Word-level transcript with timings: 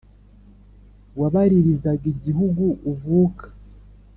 wabaririzaga 1.19 2.05
igihugu 2.13 2.65
uvuka 2.91 3.45